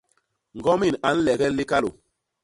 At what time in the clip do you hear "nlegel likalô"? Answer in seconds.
1.15-1.89